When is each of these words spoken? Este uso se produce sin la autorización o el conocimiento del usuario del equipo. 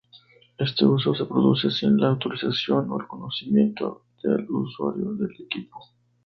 Este 0.57 0.83
uso 0.83 1.13
se 1.13 1.25
produce 1.25 1.69
sin 1.69 1.95
la 1.97 2.07
autorización 2.07 2.89
o 2.91 2.99
el 2.99 3.05
conocimiento 3.05 4.05
del 4.23 4.49
usuario 4.49 5.13
del 5.13 5.31
equipo. 5.39 5.77